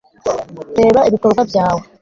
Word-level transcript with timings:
reba 0.79 1.01
ibikorwa 1.09 1.41
byawe 1.49 1.81